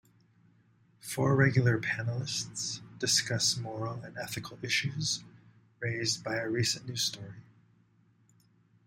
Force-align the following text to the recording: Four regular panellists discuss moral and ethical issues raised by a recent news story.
Four 0.99 1.35
regular 1.35 1.79
panellists 1.79 2.81
discuss 2.97 3.55
moral 3.57 4.01
and 4.01 4.17
ethical 4.17 4.57
issues 4.63 5.23
raised 5.79 6.23
by 6.23 6.37
a 6.37 6.49
recent 6.49 6.87
news 6.89 7.03
story. 7.03 7.43